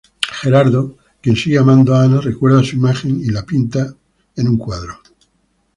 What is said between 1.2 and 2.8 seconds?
quien sigue amando a Ana, recuerda su